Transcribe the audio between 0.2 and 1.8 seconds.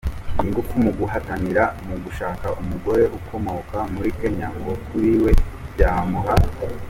ingufu mu guhatanira